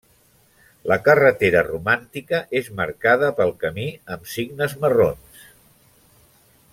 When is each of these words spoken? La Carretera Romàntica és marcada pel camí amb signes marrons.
La 0.91 0.95
Carretera 1.07 1.61
Romàntica 1.67 2.39
és 2.61 2.71
marcada 2.81 3.31
pel 3.41 3.53
camí 3.65 3.87
amb 4.17 4.33
signes 4.35 4.77
marrons. 4.87 5.47